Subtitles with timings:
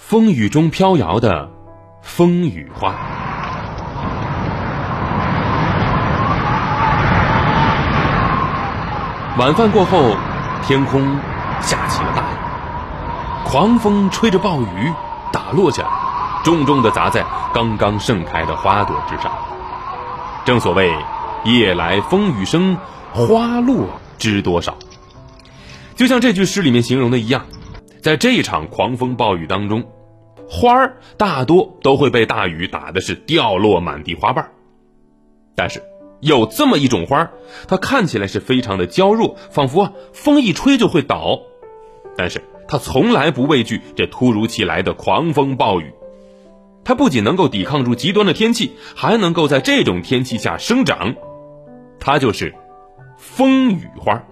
[0.00, 1.48] 风雨中飘摇的
[2.02, 2.92] 风雨花。
[9.38, 10.16] 晚饭过后，
[10.66, 11.00] 天空
[11.60, 14.92] 下起了大雨，狂风吹着暴雨
[15.32, 15.88] 打落下来，
[16.42, 19.30] 重重的砸在刚刚盛开的花朵之上。
[20.44, 20.92] 正所谓
[21.44, 22.76] “夜来风雨声，
[23.12, 23.86] 花落
[24.18, 24.74] 知多少”。
[25.94, 27.44] 就像这句诗里面形容的一样，
[28.02, 29.84] 在这场狂风暴雨当中，
[30.48, 34.50] 花儿大多都会被大雨打的是掉落满地花瓣。
[35.54, 35.82] 但是
[36.20, 37.30] 有这么一种花儿，
[37.68, 41.40] 它看起来是非常的娇弱，仿佛啊风一吹就会倒，
[42.16, 45.92] 但是它从来不畏惧这突如其来的狂风暴雨。
[46.82, 51.14] 它不仅能够抵抗住极端的天气，还能够在这种天气下生长。
[51.98, 52.54] 它就是
[53.18, 54.24] 风雨花。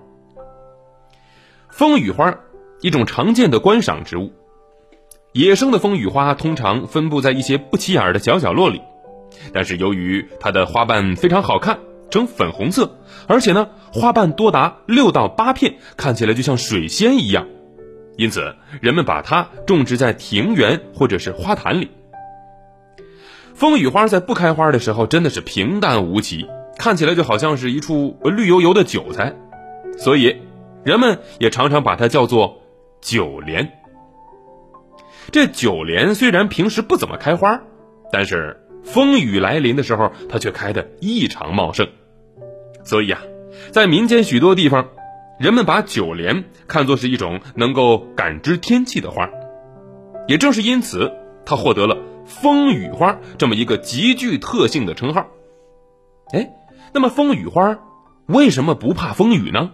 [1.68, 2.40] 风雨花，
[2.80, 4.32] 一种常见的观赏植物。
[5.32, 8.80] 野生的风雨花通常分布在一些不起眼的小角落里，
[9.52, 11.78] 但是由于它的花瓣非常好看，
[12.10, 17.46] 呈粉红色，而且呢花瓣多达六到八片，看起来就像水仙一样，
[18.16, 21.90] 因此人们把它种植在庭园或者是花坛里。
[23.54, 26.46] 风雨花在不开花的时候真的是平淡无奇，
[26.78, 29.34] 看起来就好像是一处绿油油的韭菜，
[29.98, 30.36] 所以。
[30.84, 32.62] 人们也常常把它叫做
[33.00, 33.72] 九莲。
[35.30, 37.62] 这九莲虽然平时不怎么开花，
[38.12, 41.86] 但是风雨来临的时候，它却开得异常茂盛。
[42.84, 43.20] 所以啊，
[43.70, 44.88] 在民间许多地方，
[45.38, 49.28] 人们把九莲看作是一种能够感知天气的花。
[50.26, 51.12] 也正是因此，
[51.44, 55.26] 它获得了“风雨花”这么一个极具特性的称号。
[56.32, 56.50] 哎，
[56.92, 57.78] 那么风雨花
[58.26, 59.70] 为什么不怕风雨呢？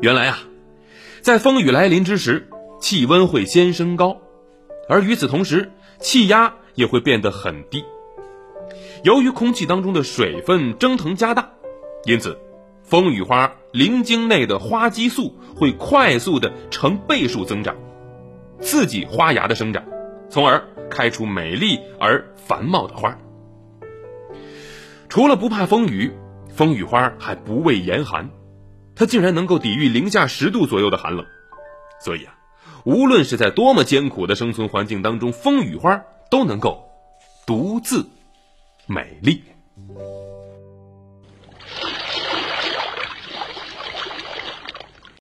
[0.00, 0.38] 原来啊，
[1.22, 2.48] 在风雨来临之时，
[2.80, 4.16] 气温会先升高，
[4.88, 7.84] 而与此同时，气压也会变得很低。
[9.04, 11.50] 由于空气当中的水分蒸腾加大，
[12.04, 12.38] 因此，
[12.82, 17.76] 风雨花鳞茎内的花激素会快速的成倍数增长，
[18.60, 19.84] 刺激花芽的生长，
[20.30, 23.18] 从而开出美丽而繁茂的花。
[25.10, 26.12] 除了不怕风雨，
[26.48, 28.30] 风雨花还不畏严寒。
[29.00, 31.24] 它竟然能够抵御零下十度左右的寒冷，
[32.04, 32.34] 所以啊，
[32.84, 36.90] 无论是在多么艰苦的生存环境当中，风雨花都能够
[37.46, 38.06] 独自
[38.86, 39.42] 美丽。